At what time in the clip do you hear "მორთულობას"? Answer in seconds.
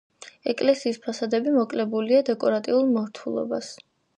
2.97-3.71